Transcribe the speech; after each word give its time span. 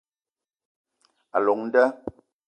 A 1.37 1.41
llong 1.43 1.61
nda 1.67 1.85